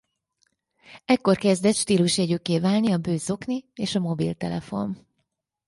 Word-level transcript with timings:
Ekkor 1.05 1.37
kezdett 1.37 1.75
stílusjegyükké 1.75 2.59
válni 2.59 2.91
a 2.91 2.97
bő 2.97 3.17
zokni 3.17 3.65
és 3.73 3.95
a 3.95 3.99
mobiltelefon. 3.99 5.07